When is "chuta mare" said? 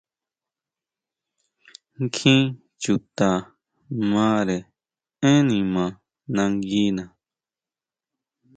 2.81-4.57